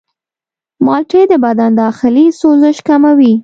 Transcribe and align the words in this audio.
مالټې 0.85 1.21
د 1.31 1.33
بدن 1.45 1.71
داخلي 1.81 2.25
سوزش 2.39 2.77
کموي. 2.87 3.33